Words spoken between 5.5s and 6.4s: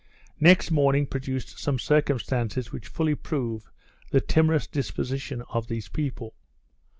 of these people.